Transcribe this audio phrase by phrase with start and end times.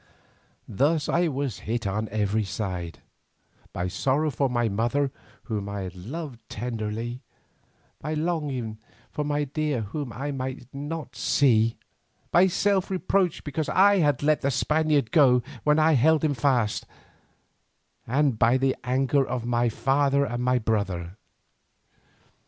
[0.67, 3.03] Thus I was hit on every side;
[3.71, 5.11] by sorrow for my mother
[5.43, 7.21] whom I had loved tenderly,
[7.99, 8.79] by longing
[9.11, 11.77] for my dear whom I might not see,
[12.31, 16.87] by self reproach because I had let the Spaniard go when I held him fast,
[18.07, 21.15] and by the anger of my father and my brother.